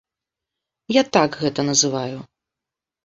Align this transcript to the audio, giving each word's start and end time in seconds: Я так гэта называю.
Я 0.95 1.03
так 1.17 1.37
гэта 1.43 1.61
называю. 1.71 2.17